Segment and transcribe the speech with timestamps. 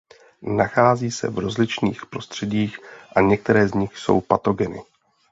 [0.41, 2.79] Nachází se v rozličných prostředích
[3.15, 4.81] a některé z nich jsou patogeny.